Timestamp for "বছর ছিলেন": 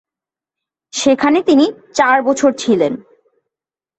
2.23-2.93